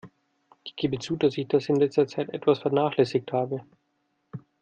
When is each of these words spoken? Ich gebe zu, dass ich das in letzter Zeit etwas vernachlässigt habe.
Ich 0.63 0.75
gebe 0.75 0.97
zu, 0.97 1.15
dass 1.15 1.37
ich 1.37 1.47
das 1.47 1.69
in 1.69 1.75
letzter 1.75 2.07
Zeit 2.07 2.29
etwas 2.29 2.57
vernachlässigt 2.57 3.31
habe. 3.33 3.63